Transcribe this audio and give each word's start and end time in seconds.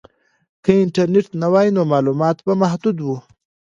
که 0.63 0.71
انټرنیټ 0.83 1.27
نه 1.41 1.47
وای 1.53 1.67
نو 1.75 1.81
معلومات 1.91 2.37
به 2.45 2.53
محدود 2.61 2.97
وو. 3.01 3.17